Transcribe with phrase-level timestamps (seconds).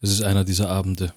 [0.00, 1.12] Es ist einer dieser Abende.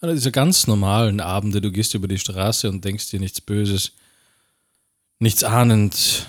[0.00, 1.60] Einer dieser ganz normalen Abende.
[1.60, 3.92] Du gehst über die Straße und denkst dir nichts Böses.
[5.18, 6.28] Nichts ahnend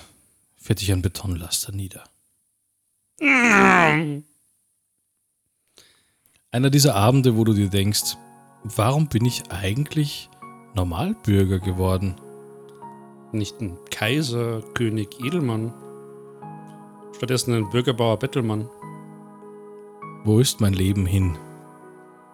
[0.56, 2.04] fährt dich ein Betonlaster nieder.
[6.50, 8.16] Einer dieser Abende, wo du dir denkst,
[8.62, 10.28] warum bin ich eigentlich
[10.74, 12.16] Normalbürger geworden?
[13.32, 15.74] Nicht ein Kaiser, König, Edelmann.
[17.16, 18.68] Stattdessen ein Bürgerbauer, Bettelmann.
[20.24, 21.36] Wo ist mein Leben hin?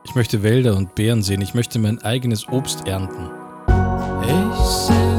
[0.05, 1.41] Ich möchte Wälder und Beeren sehen.
[1.43, 3.31] Ich möchte mein eigenes Obst ernten.
[4.23, 5.14] Ich singe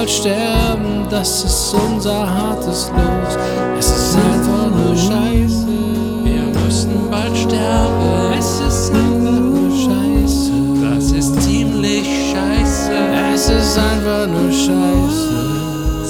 [0.00, 3.36] bald sterben, das ist unser hartes Los.
[3.78, 5.66] Es ist einfach nur Scheiße.
[6.24, 8.32] Wir müssen bald sterben.
[8.38, 10.52] Es ist einfach nur Scheiße.
[10.80, 12.92] Das ist ziemlich scheiße.
[13.34, 15.28] Es ist einfach nur Scheiße.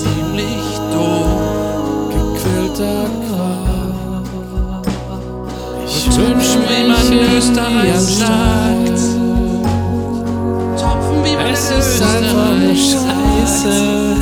[0.02, 2.12] Ziemlich doof.
[2.14, 4.86] Gequälter Quark.
[5.84, 9.00] Ich Tupfen, wie man in Österreich sagt.
[10.80, 14.16] Topfen, wie man Es in ist einfach nur Österreich Scheiße.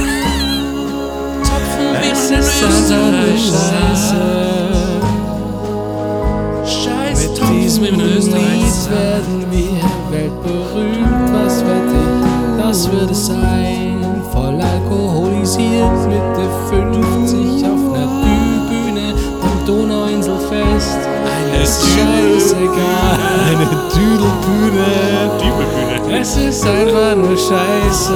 [1.43, 3.53] Topfen, wie Es ist.
[3.91, 4.23] Scheiße.
[6.65, 11.33] Scheiß Mit Topfen, diesem wie Lied werden wir weltberühmt.
[11.33, 14.23] Was wette ich, das wird es sein.
[14.33, 18.07] Voll alkoholisiert, Mitte 50 auf ner
[18.69, 20.99] Bühne am Donauinselfest.
[21.61, 23.19] Es ist scheißegal,
[23.49, 25.48] eine Düdelbühne.
[26.21, 28.13] Es ist einfach nur Scheiße.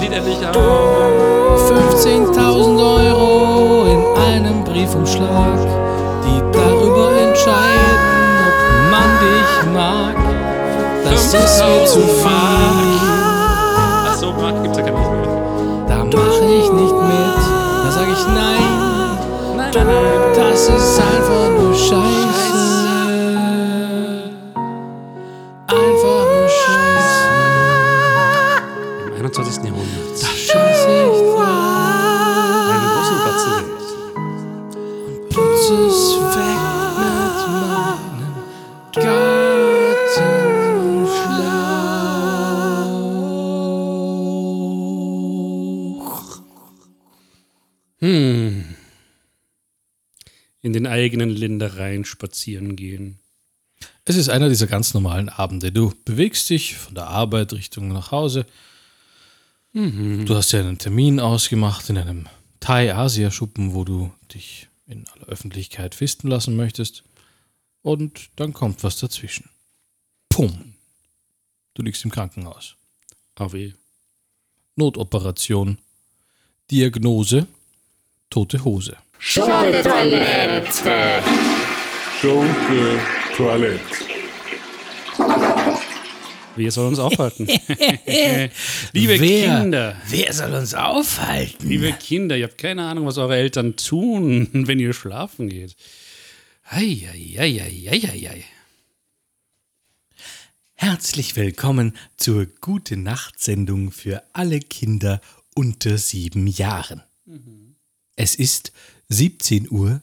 [0.00, 0.52] Lied endlich an.
[0.52, 5.58] 15.000 Euro in einem Briefumschlag,
[6.24, 7.98] die darüber entscheiden,
[8.48, 8.56] ob
[8.90, 10.14] man dich mag.
[11.04, 13.00] Das ist mir zu viel,
[14.10, 15.26] Achso, Marc gibt's ja gar nicht mehr.
[15.88, 17.38] da mache ich nicht mit.
[17.84, 19.16] Da sag ich nein.
[20.36, 22.41] das ist einfach nur Scheiße.
[51.02, 53.18] Eigenen Ländereien spazieren gehen.
[54.04, 55.72] Es ist einer dieser ganz normalen Abende.
[55.72, 58.46] Du bewegst dich von der Arbeit Richtung nach Hause.
[59.72, 62.28] Du hast ja einen Termin ausgemacht in einem
[62.60, 67.02] Thai-Asia-Schuppen, wo du dich in aller Öffentlichkeit fisten lassen möchtest.
[67.80, 69.48] Und dann kommt was dazwischen.
[70.28, 70.74] Pum.
[71.74, 72.76] Du liegst im Krankenhaus.
[73.34, 73.72] AW.
[74.76, 75.78] Notoperation.
[76.70, 77.46] Diagnose:
[78.30, 78.96] Tote Hose.
[79.24, 81.22] Schunke Toilette.
[82.20, 82.98] Schunke
[83.36, 83.80] Toilette.
[86.56, 87.46] Wir sollen uns aufhalten.
[88.92, 89.60] Liebe Wer?
[89.60, 91.68] Kinder, Wer soll uns aufhalten?
[91.68, 95.76] liebe Kinder, ihr habt keine Ahnung, was eure Eltern tun, wenn ihr schlafen geht.
[96.64, 98.42] Eieieiei.
[100.74, 105.20] Herzlich willkommen zur Gute Nacht Sendung für alle Kinder
[105.54, 107.02] unter sieben Jahren.
[108.16, 108.72] Es ist
[109.12, 110.00] 17.30 Uhr.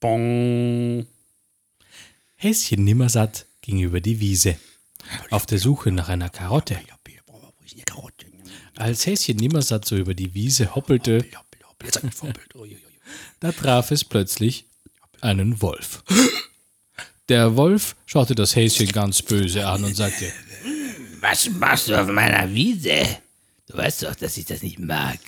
[0.00, 1.06] Bong.
[2.34, 4.56] Häschen Nimmersatt ging über die Wiese
[5.30, 6.78] auf der Suche nach einer Karotte.
[8.76, 11.24] Als Häschen Nimmersatt so über die Wiese hoppelte,
[13.40, 14.66] da traf es plötzlich
[15.20, 16.02] einen Wolf.
[17.28, 20.32] Der Wolf schaute das Häschen ganz böse an und sagte,
[21.20, 23.20] Was machst du auf meiner Wiese?
[23.68, 25.20] Du weißt doch, dass ich das nicht mag.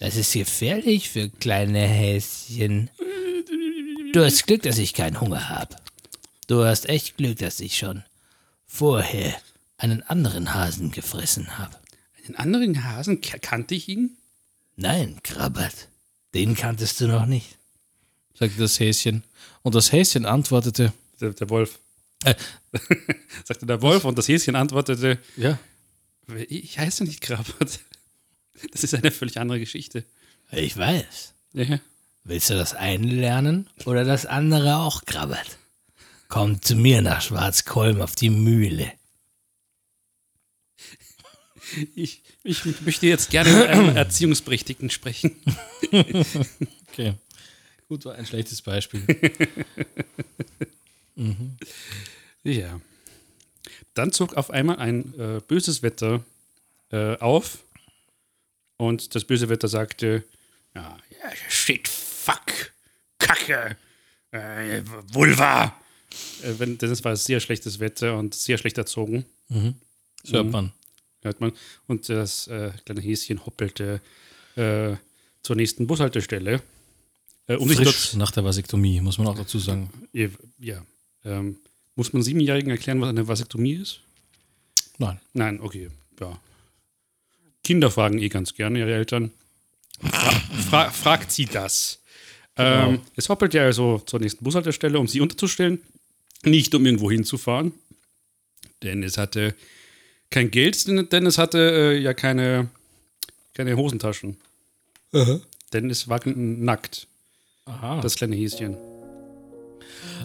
[0.00, 2.90] Das ist gefährlich für kleine Häschen.
[4.12, 5.76] Du hast Glück, dass ich keinen Hunger habe.
[6.46, 8.04] Du hast echt Glück, dass ich schon
[8.66, 9.34] vorher
[9.76, 11.76] einen anderen Hasen gefressen habe.
[12.26, 14.16] Den anderen Hasen kannte ich ihn?
[14.76, 15.88] Nein, Krabbert,
[16.34, 17.56] den kanntest du noch nicht.
[18.34, 19.24] sagte das Häschen.
[19.62, 21.78] Und das Häschen antwortete, Der, der Wolf.
[22.24, 22.34] äh,
[23.44, 25.58] Sagte der Wolf und das Häschen antwortete, ja,
[26.48, 27.80] ich heiße nicht Krabbert.
[28.72, 30.04] Das ist eine völlig andere Geschichte.
[30.50, 31.34] Ich weiß.
[31.52, 31.80] Ja.
[32.24, 35.58] Willst du das eine lernen oder das andere auch, Krabbert?
[36.28, 38.92] Komm zu mir nach Schwarzkolm auf die Mühle.
[41.94, 45.36] Ich, ich möchte jetzt gerne mit einem Erziehungsberechtigten sprechen.
[46.88, 47.12] okay.
[47.88, 49.02] Gut, war ein schlechtes Beispiel.
[52.42, 52.80] Ja.
[53.92, 56.24] Dann zog auf einmal ein äh, böses Wetter
[56.90, 57.58] äh, auf
[58.78, 60.24] und das böse Wetter sagte,
[60.74, 62.72] ja, ja shit, fuck,
[63.18, 63.76] Kacke,
[64.30, 64.82] äh,
[65.12, 65.74] Vulva.
[66.42, 70.72] Äh, wenn, das war sehr schlechtes Wetter und sehr schlecht erzogen, So hört man.
[71.22, 71.52] hört man.
[71.86, 74.00] Und das äh, kleine Häschen hoppelte
[74.56, 74.96] äh,
[75.42, 76.62] zur nächsten Bushaltestelle.
[77.46, 79.90] Äh, um sich Frisch dort, nach der Vasektomie, muss man auch dazu sagen.
[80.12, 80.28] ja,
[80.58, 80.82] ja
[81.24, 81.58] ähm,
[81.96, 84.00] muss man Siebenjährigen erklären, was eine Vasektomie ist?
[84.98, 85.20] Nein.
[85.32, 85.90] Nein, okay,
[86.20, 86.40] ja.
[87.68, 89.30] Kinder fragen eh ganz gerne ihre Eltern.
[90.00, 90.30] Fra
[90.70, 91.98] fra fragt sie das.
[92.56, 95.82] Ähm, es hoppelt ja also zur nächsten Bushaltestelle, um sie unterzustellen.
[96.44, 97.72] Nicht um irgendwo hinzufahren.
[98.82, 99.54] Denn es hatte
[100.30, 102.70] kein Geld, denn, es hatte äh, ja keine,
[103.52, 104.38] keine Hosentaschen.
[105.74, 107.06] Denn es war nackt,
[107.66, 108.00] Aha.
[108.00, 108.78] das kleine Häschen.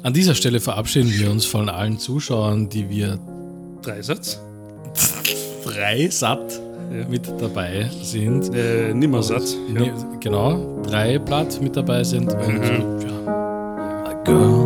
[0.02, 3.18] An dieser Stelle verabschieden wir uns von allen Zuschauern, die wir
[3.82, 4.40] Dreisatz.
[5.66, 6.63] drei satt
[7.10, 8.54] mit dabei sind.
[8.56, 9.44] Äh, nimmersatt.
[9.68, 9.94] Nee, Ja.
[10.20, 12.32] Genau, drei Blatt mit dabei sind.
[12.34, 12.62] Und
[13.04, 13.28] ja,
[14.06, 14.63] A girl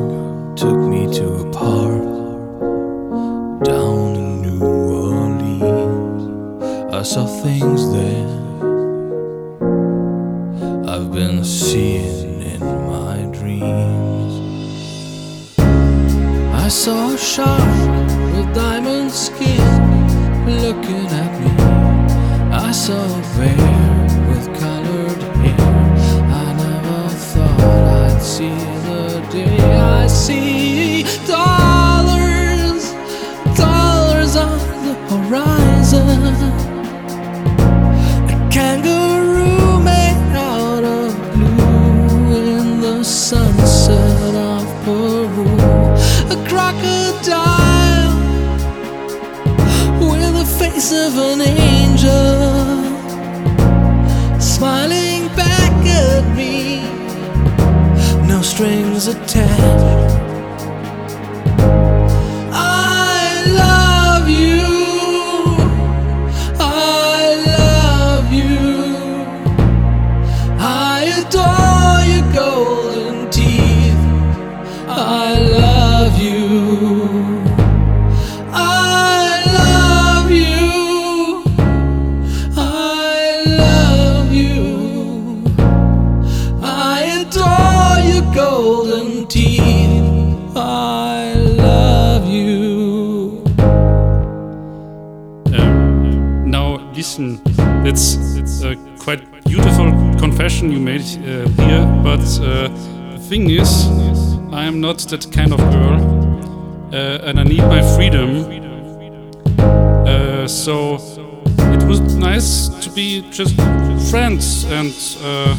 [38.30, 45.47] A kangaroo made out of blue in the sunset of Peru.
[46.33, 48.16] A crocodile
[49.99, 52.78] with the face of an angel
[54.40, 56.83] smiling back at me.
[58.28, 60.17] No strings attached.
[97.87, 99.85] It's it's a quite beautiful
[100.19, 102.67] confession you made uh, here, but uh,
[103.13, 103.87] the thing is,
[104.51, 105.97] I am not that kind of girl,
[106.94, 108.29] uh, and I need my freedom.
[109.59, 110.95] Uh, so
[111.75, 113.56] it was nice to be just
[114.09, 115.56] friends and uh,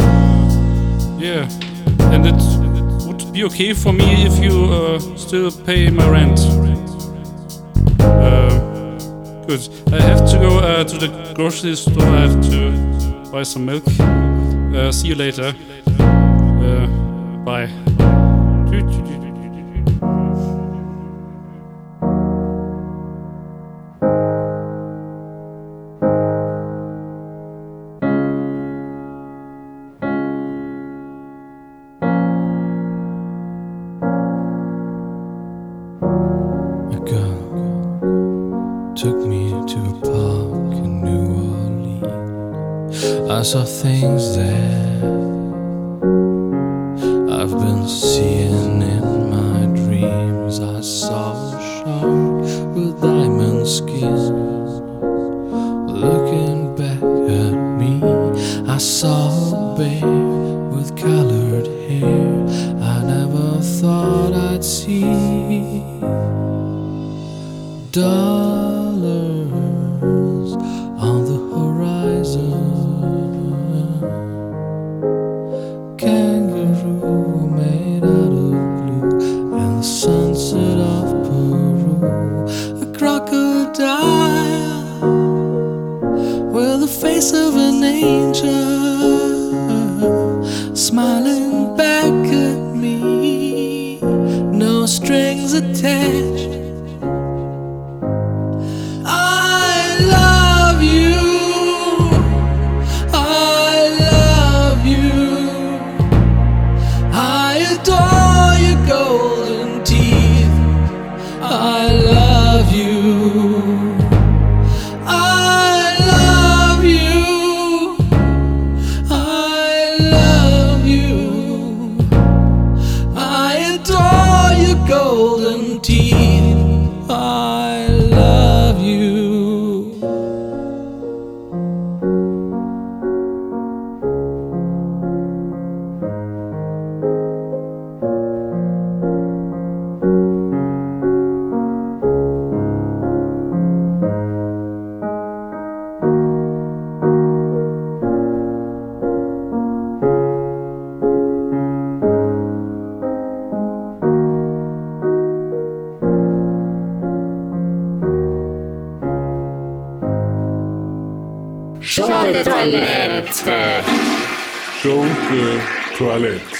[1.18, 1.48] yeah.
[2.12, 6.67] And it would be okay for me if you uh, still pay my rent.
[9.48, 9.66] Good.
[9.94, 12.02] I have to go uh, to the grocery store.
[12.02, 13.82] I have to buy some milk.
[13.98, 15.54] Uh, see you later.
[15.98, 16.86] Uh,
[17.46, 17.87] bye.
[43.48, 45.17] Saw things there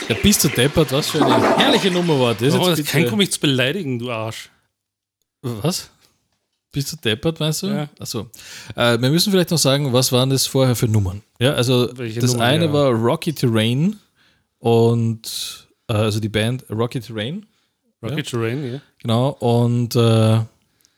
[0.09, 2.55] Ja, bist du deppert, was für eine herrliche Nummer war das.
[2.55, 4.49] Oh, jetzt das kann komm mich zu beleidigen, du Arsch.
[5.43, 5.91] Was?
[6.73, 7.69] Bist du deppert, meinst du?
[7.69, 7.89] Ja.
[7.99, 8.31] Achso.
[8.75, 11.23] Äh, wir müssen vielleicht noch sagen, was waren das vorher für Nummern?
[11.39, 12.73] Ja, also Welche das Nummern, eine ja.
[12.73, 13.97] war Rocky Terrain
[14.59, 17.47] und äh, also die Band Rocky Terrain,
[18.03, 18.81] Rocket Terrain, ja.
[18.99, 20.41] genau, und äh,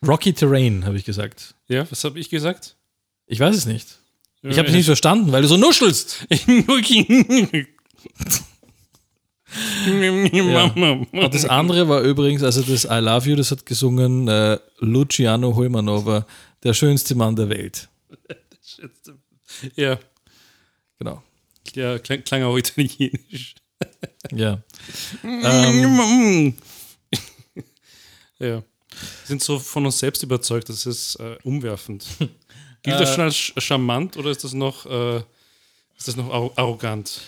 [0.07, 1.55] Rocky Terrain, habe ich gesagt.
[1.69, 2.76] Ja, was habe ich gesagt?
[3.26, 3.87] Ich weiß es nicht.
[4.43, 6.26] Ich habe es nicht verstanden, weil du so nuschelst.
[11.12, 15.54] Und das andere war übrigens, also das I Love You, das hat gesungen äh, Luciano
[15.54, 16.26] Holmanova,
[16.62, 17.88] der schönste Mann der Welt.
[19.76, 19.99] ja,
[20.99, 21.23] Genau.
[21.75, 23.54] ja klang, klang auch italienisch.
[24.33, 24.61] Ja.
[25.25, 26.54] Ähm,
[28.38, 28.57] Ja.
[28.57, 28.62] Wir
[29.25, 32.04] sind so von uns selbst überzeugt, das ist äh, umwerfend.
[32.83, 35.19] Gilt das schon als charmant oder ist das noch, äh,
[35.99, 37.21] ist das noch arro- arrogant?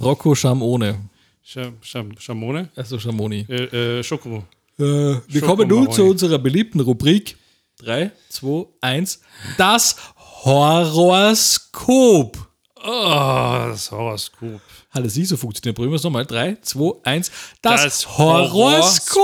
[0.00, 1.08] Rocco Schamone.
[1.42, 2.68] Scham, Scham, Schamone?
[2.76, 3.46] Also Schamoni.
[3.48, 4.44] Äh, äh, Schoko.
[4.78, 7.36] Äh, wir Schoko kommen nun zu unserer beliebten Rubrik.
[7.78, 9.20] 3, 2, 1.
[9.56, 9.96] Das
[10.44, 12.36] Horoskop.
[12.82, 14.60] Oh, das Horoskop.
[14.90, 15.76] Hallo, Sie, so funktioniert.
[15.76, 16.26] Probieren wir es nochmal.
[16.26, 17.30] 3, 2, 1.
[17.62, 19.20] Das, Das Horoskop.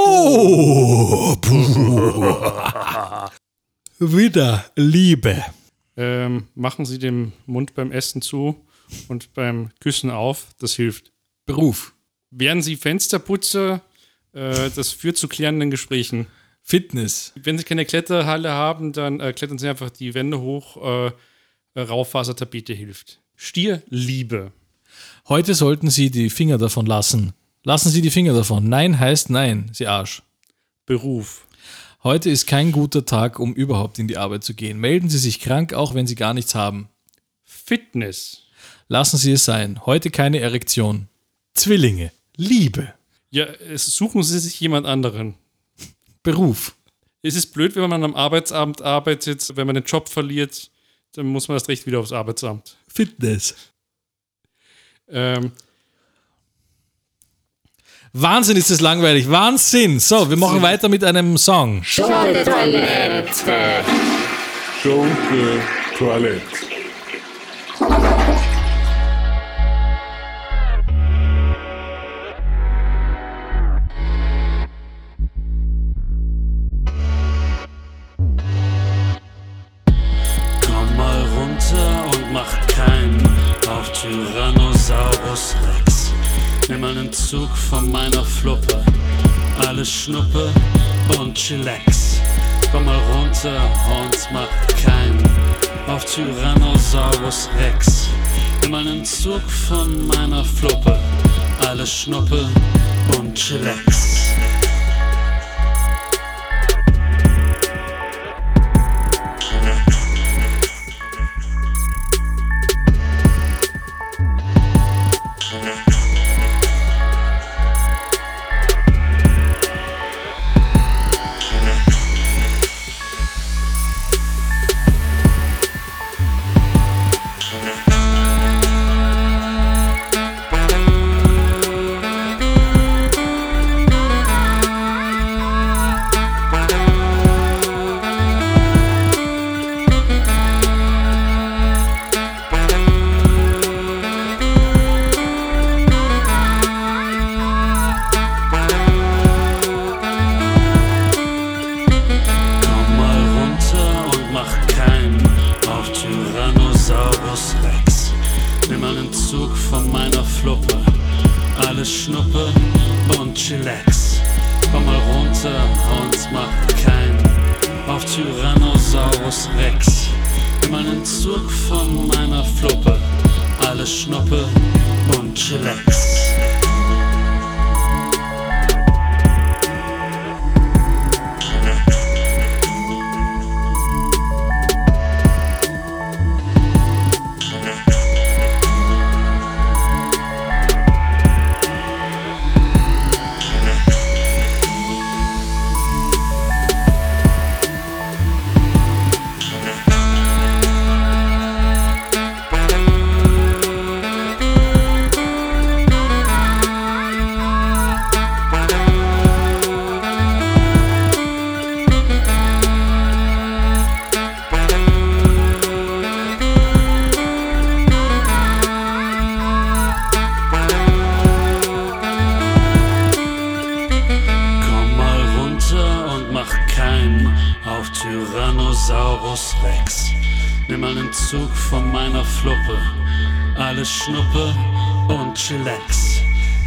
[3.99, 5.45] Wieder Liebe.
[5.97, 8.57] Ähm, machen Sie den Mund beim Essen zu
[9.09, 10.49] und beim Küssen auf.
[10.59, 11.13] Das hilft.
[11.47, 11.95] Beruf.
[12.39, 13.81] Werden Sie Fensterputzer?
[14.33, 16.27] Äh, das führt zu klärenden Gesprächen.
[16.63, 17.33] Fitness.
[17.35, 20.77] Wenn Sie keine Kletterhalle haben, dann äh, klettern Sie einfach die Wände hoch.
[20.77, 21.13] Äh,
[21.75, 23.21] äh, Raufasertapete hilft.
[23.37, 24.53] Stierliebe.
[25.29, 27.33] Heute sollten Sie die Finger davon lassen.
[27.65, 28.69] Lassen Sie die Finger davon.
[28.69, 30.23] Nein heißt nein, Sie Arsch.
[30.85, 31.47] Beruf.
[32.03, 34.79] Heute ist kein guter Tag, um überhaupt in die Arbeit zu gehen.
[34.79, 36.89] Melden Sie sich krank, auch wenn Sie gar nichts haben.
[37.45, 38.43] Fitness.
[38.89, 39.85] Lassen Sie es sein.
[39.87, 41.09] Heute keine Erektion.
[41.55, 42.13] Zwillinge.
[42.37, 42.93] Liebe.
[43.31, 45.35] Ja, es suchen Sie sich jemand anderen.
[46.23, 46.75] Beruf.
[47.23, 50.71] Es ist blöd, wenn man am Arbeitsabend arbeitet, wenn man den Job verliert,
[51.13, 52.77] dann muss man erst recht wieder aufs Arbeitsamt.
[52.89, 53.55] Fitness.
[55.09, 55.53] Ähm,
[58.13, 59.31] Wahnsinn ist das langweilig.
[59.31, 60.01] Wahnsinn.
[60.01, 61.83] So, wir machen weiter mit einem Song.
[61.83, 63.85] Schunke-Toilette.
[64.83, 65.61] Schunke
[65.99, 66.77] Toilette.
[87.27, 88.85] Zug von meiner Fluppe,
[89.67, 90.49] alles Schnuppe
[91.19, 92.21] und Chillax.
[92.71, 94.49] Komm mal runter und mach
[94.81, 95.29] keinen
[95.89, 98.07] auf Tyrannosaurus Rex.
[98.63, 101.01] Nimm einen Zug von meiner Fluppe,
[101.67, 102.49] alles Schnuppe
[103.19, 104.06] und Chillax.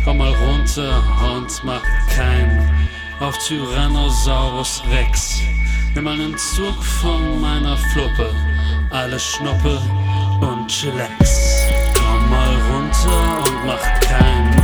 [0.05, 1.03] Komm mal runter
[1.35, 2.69] und mach keinen
[3.19, 5.41] auf Tyrannosaurus Rex.
[5.93, 8.33] Nimm einen Zug von meiner Fluppe,
[8.91, 9.81] alles Schnuppe
[10.41, 11.65] und Chillax.
[11.93, 14.55] Komm mal runter und mach keinen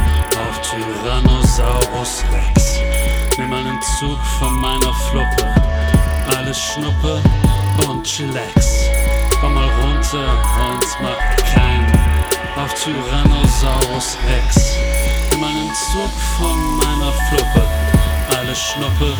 [0.48, 2.80] auf Tyrannosaurus Rex.
[3.38, 5.54] Nimm einen Zug von meiner Fluppe,
[6.38, 7.21] alles Schnuppe
[7.88, 8.89] und Chillax.
[9.41, 10.28] Komm mal runter
[10.69, 11.91] und mach keinen
[12.56, 14.76] auf Tyrannosaurus Rex.
[15.76, 17.68] Zug von meiner Fluppe,
[18.38, 19.14] alles Schnuppe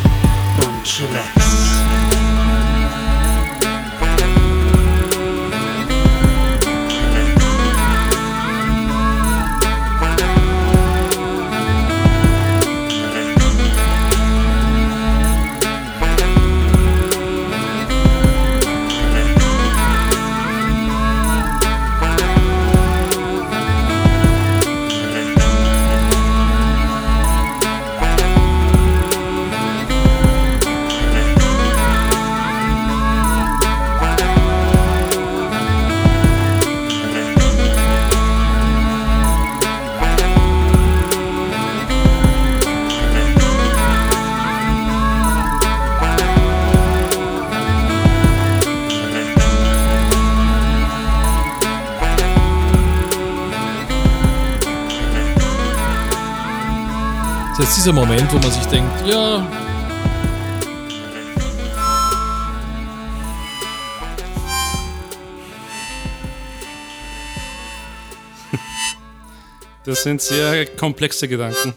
[0.66, 2.05] und Chillax.
[57.86, 59.48] Dieser Moment, wo man sich denkt, ja,
[69.86, 71.76] das sind sehr komplexe Gedanken.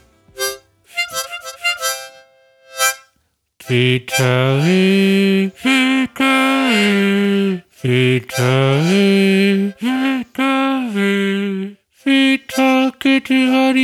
[3.67, 13.75] Victory, victory, Victory, Victory, Vita geht über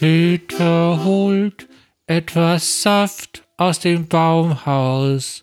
[0.00, 0.40] die Wiese.
[0.40, 1.68] Vita holt
[2.06, 5.42] etwas Saft aus dem Baumhaus.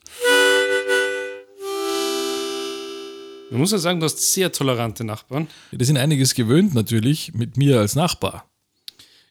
[3.49, 5.47] Man muss ja sagen, du hast sehr tolerante Nachbarn.
[5.71, 8.49] Die sind einiges gewöhnt natürlich mit mir als Nachbar.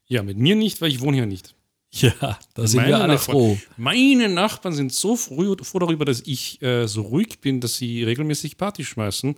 [0.07, 1.55] Ja, mit mir nicht, weil ich wohne hier nicht.
[1.93, 3.59] Ja, da sind wir alle Nachbarn, froh.
[3.77, 8.05] Meine Nachbarn sind so froh, froh darüber, dass ich äh, so ruhig bin, dass sie
[8.05, 9.35] regelmäßig Party schmeißen.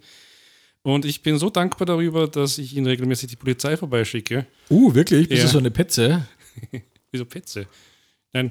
[0.83, 4.47] Und ich bin so dankbar darüber, dass ich ihnen regelmäßig die Polizei vorbeischicke.
[4.69, 5.29] Uh, wirklich?
[5.29, 5.47] Bist Ja.
[5.47, 6.27] du so eine Petze?
[7.13, 7.67] Wieso Petze?
[8.33, 8.51] Nein,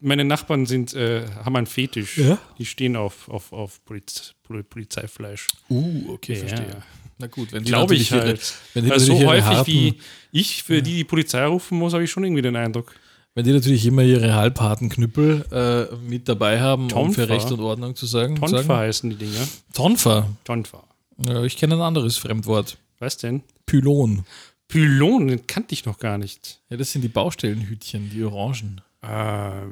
[0.00, 2.18] meine Nachbarn sind, äh, haben einen Fetisch.
[2.18, 2.38] Ja?
[2.58, 5.48] Die stehen auf, auf, auf Poliz Pol Polizeifleisch.
[5.70, 6.38] Uh, okay, Ja.
[6.40, 6.76] verstehe.
[7.20, 8.26] Na gut, wenn die Glaube ich halt.
[8.26, 8.38] ihre,
[8.74, 9.94] wenn die Weil so häufig harten, wie
[10.30, 12.94] ich für die die Polizei rufen muss, habe ich schon irgendwie den Eindruck.
[13.34, 17.22] wenn die natürlich immer ihre halbharten Knüppel äh, mit dabei haben, um Tonfa.
[17.22, 18.36] für Recht und Ordnung zu sagen.
[18.36, 18.68] Tonfa sagen.
[18.68, 19.48] heißen die Dinger.
[19.72, 20.28] Tonfa.
[20.44, 20.84] Tonfa.
[21.26, 22.78] Ja, ich kenne ein anderes Fremdwort.
[22.98, 23.42] Was denn?
[23.66, 24.24] Pylon.
[24.68, 26.60] Pylon, den kannte ich noch gar nicht.
[26.68, 28.80] Ja, das sind die Baustellenhütchen, die Orangen.
[29.00, 29.62] Ah,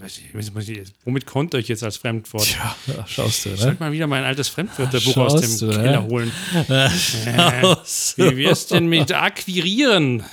[0.00, 0.66] was, was, was,
[1.04, 2.42] womit konnte ich jetzt als Fremdwort?
[2.44, 3.62] Tja, ja, schaust du, Ich ne?
[3.62, 5.82] sollte mal wieder mein altes Fremdwörterbuch aus Schaust dem du, ne?
[5.84, 6.32] Keller holen.
[6.98, 8.30] Schaust du.
[8.32, 10.24] Wie wär's denn mit akquirieren?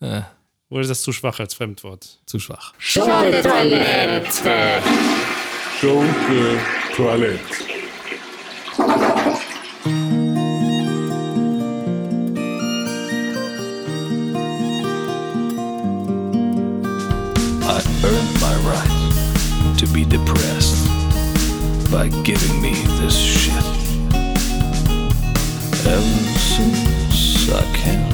[0.00, 0.30] Ja,
[0.68, 2.18] Oder ist das zu schwach als Fremdwort?
[2.26, 2.74] zu schwach.
[2.78, 4.82] Schunke-Toilette.
[5.80, 6.58] Schunke
[6.96, 7.73] Toilette.
[22.04, 23.64] By giving me this shit.
[25.86, 28.13] Ever since I can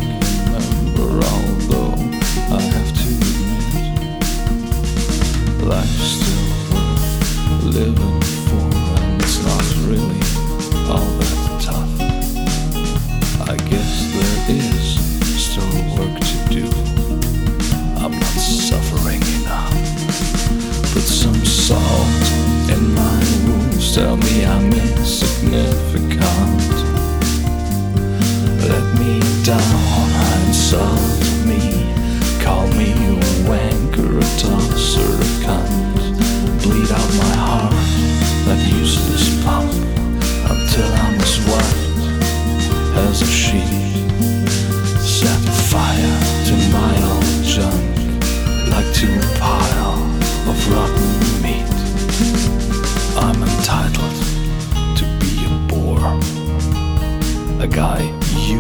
[57.63, 58.01] a guy
[58.37, 58.59] you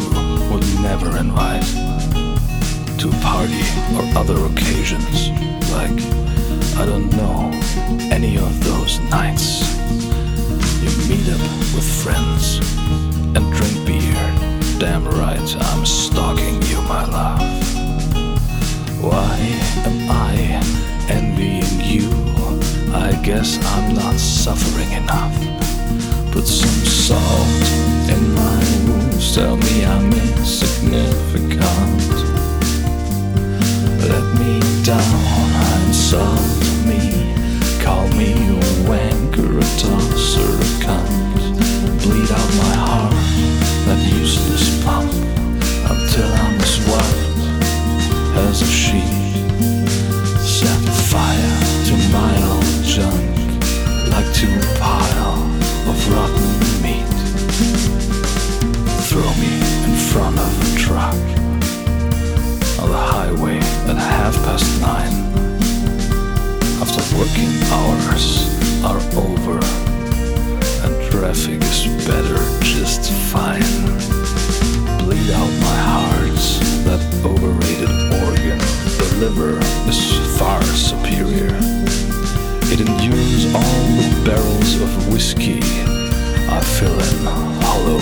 [0.50, 1.64] would never invite
[2.98, 3.64] to a party
[3.96, 5.30] or other occasions,
[5.72, 5.96] like
[6.76, 7.50] I don't know
[8.12, 9.62] any of those nights.
[10.82, 11.40] You meet up
[11.74, 12.58] with friends
[13.34, 14.24] and drink beer.
[14.78, 17.40] Damn right, I'm stalking you, my love.
[19.02, 19.38] Why
[19.86, 20.34] am I
[21.08, 22.10] envying you?
[22.92, 25.34] I guess I'm not suffering enough.
[26.32, 28.69] Put some salt in my
[29.20, 31.60] Tell me I'm insignificant.
[34.10, 36.40] Let me down, insult
[36.84, 37.32] me.
[37.80, 41.42] Call me a wanker, a tosser, a cunt.
[42.02, 43.14] Bleed out my heart,
[43.86, 45.12] that useless pump.
[45.88, 47.19] Until I'm as white
[79.40, 81.48] Is far superior.
[82.70, 85.60] It endures all the barrels of whiskey.
[86.46, 87.24] I fill in
[87.62, 88.00] hollow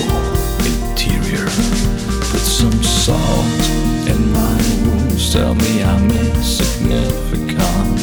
[0.66, 1.46] interior.
[2.30, 3.62] Put some salt
[4.08, 5.32] in my wounds.
[5.32, 8.00] Tell me I'm insignificant.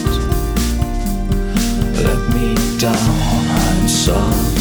[2.08, 4.55] Let me down, insult me.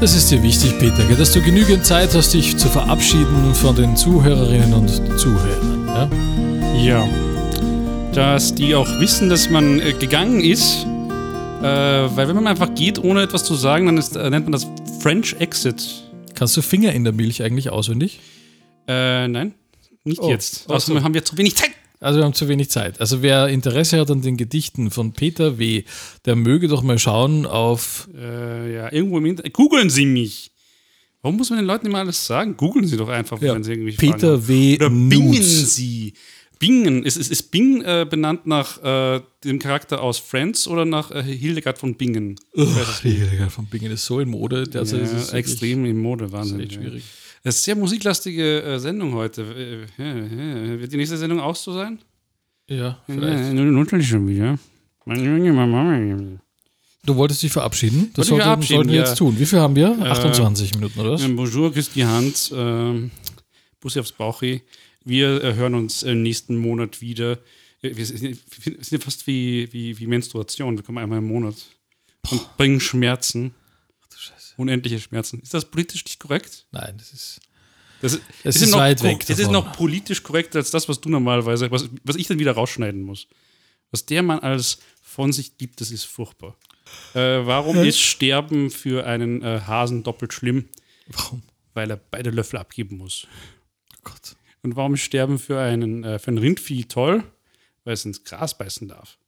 [0.00, 3.96] Das ist dir wichtig, Peter, dass du genügend Zeit hast, dich zu verabschieden von den
[3.96, 5.86] Zuhörerinnen und Zuhörern.
[5.86, 6.10] Ja?
[6.82, 7.08] Ja.
[8.14, 10.86] Dass die auch wissen, dass man äh, gegangen ist.
[11.62, 14.52] Äh, weil wenn man einfach geht, ohne etwas zu sagen, dann ist, äh, nennt man
[14.52, 14.66] das
[15.00, 16.10] French Exit.
[16.34, 18.20] Kannst du Finger in der Milch eigentlich auswendig?
[18.88, 19.54] Äh, nein,
[20.04, 20.70] nicht Oh, jetzt.
[20.70, 21.72] Außerdem haben wir zu wenig Zeit.
[22.00, 22.98] Also wir haben zu wenig Zeit.
[23.00, 25.84] Also wer Interesse hat an den Gedichten von Peter W.,
[26.24, 29.52] der möge doch mal schauen auf Äh, ja, irgendwo im Internet.
[29.52, 30.50] Googeln Sie mich.
[31.22, 32.56] Warum muss man den Leuten immer alles sagen?
[32.56, 34.48] Googeln Sie doch einfach, Ja, wenn Sie irgendwie Fragen Peter haben.
[34.48, 34.76] W.
[34.76, 35.42] Oder bingen.
[35.42, 36.14] Sie.
[36.58, 37.04] Bingen.
[37.04, 41.22] Ist, ist, ist Bing äh, benannt nach äh, dem Charakter aus Friends oder nach äh,
[41.22, 42.36] Hildegard von Bingen?
[42.54, 44.64] Die Hildegard von Bingen ist so in Mode.
[44.74, 46.60] Also ja, das ist extrem in Mode, Wahnsinn.
[46.60, 47.04] echt schwierig.
[47.42, 49.42] Es ist sehr musiklastige äh, Sendung heute.
[49.42, 50.78] Äh, ja.
[50.78, 51.98] Wird die nächste Sendung auch so sein?
[52.68, 53.54] Ja, vielleicht.
[53.54, 54.58] Natürlich schon wieder.
[57.04, 58.10] Du wolltest dich verabschieden?
[58.14, 59.04] Das sollten, verabschieden, sollten wir ja.
[59.06, 59.38] jetzt tun.
[59.38, 59.98] Wie viel haben wir?
[59.98, 61.22] 28 Minuten, oder was?
[61.22, 62.52] Ähm, Bonjour, küsst die Hand.
[62.54, 63.10] Ähm,
[63.80, 64.60] Bussi aufs Bauchi.
[65.02, 67.38] Wir äh, hören uns äh, nächsten Monat wieder.
[67.82, 70.76] Äh, Wir sind, wir sind fast wie, wie, wie Menstruation.
[70.76, 71.54] Wir kommen einmal im Monat
[72.30, 73.54] und bringen Schmerzen.
[74.60, 75.40] Unendliche Schmerzen.
[75.40, 76.66] Ist das politisch nicht korrekt?
[76.70, 77.40] Nein, das ist.
[78.02, 80.88] Das ist, Es das ist noch, weit weg Es ist noch politisch korrekter als das,
[80.88, 83.26] was du normalerweise, was, was ich dann wieder rausschneiden muss.
[83.90, 86.56] Was der Mann alles von sich gibt, das ist furchtbar.
[87.14, 90.68] Äh, warum ist Sterben für einen äh, Hasen doppelt schlimm?
[91.08, 91.42] Warum?
[91.74, 93.26] Weil er beide Löffel abgeben muss.
[93.94, 94.36] Oh Gott.
[94.62, 97.22] Und warum ist Sterben für, einen, äh, für ein Rindvieh toll?
[97.84, 99.18] Weil es ins Gras beißen darf.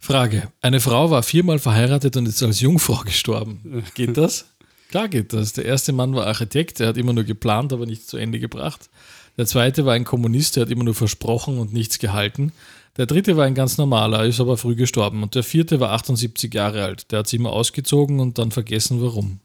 [0.00, 0.50] Frage.
[0.62, 3.84] Eine Frau war viermal verheiratet und ist als Jungfrau gestorben.
[3.94, 4.46] Geht das?
[4.88, 5.52] Klar geht das.
[5.52, 8.90] Der erste Mann war Architekt, der hat immer nur geplant, aber nichts zu Ende gebracht.
[9.36, 12.52] Der zweite war ein Kommunist, der hat immer nur versprochen und nichts gehalten.
[12.96, 15.22] Der dritte war ein ganz normaler, ist aber früh gestorben.
[15.22, 17.12] Und der vierte war 78 Jahre alt.
[17.12, 19.38] Der hat sich immer ausgezogen und dann vergessen, warum.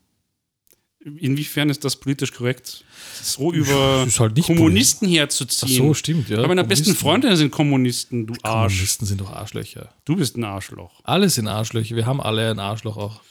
[1.20, 2.84] Inwiefern ist das politisch korrekt?
[3.22, 5.78] So über halt nicht Kommunisten Ach herzuziehen.
[5.78, 6.39] so, stimmt, ja.
[6.39, 6.96] Aber meine besten.
[6.96, 8.74] Freunde sind Kommunisten, du Arsch.
[8.74, 9.94] Kommunisten sind doch Arschlöcher.
[10.06, 11.02] Du bist ein Arschloch.
[11.04, 11.96] Alle sind Arschlöcher.
[11.96, 13.22] Wir haben alle ein Arschloch auch.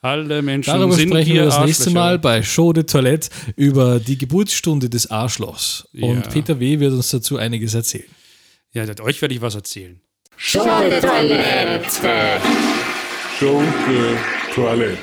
[0.00, 1.90] Alle Menschen Darüber sind sprechen wir hier das nächste.
[1.90, 5.86] Mal bei Show de Toilette über die Geburtsstunde des Arschlochs.
[5.92, 6.30] Und Ja.
[6.30, 6.80] Peter W.
[6.80, 8.08] wird uns dazu einiges erzählen.
[8.72, 10.00] Ja, euch werde ich was erzählen.
[10.38, 12.40] Schunke-Toilette.
[13.38, 14.16] Schunke
[14.54, 14.96] Toilette.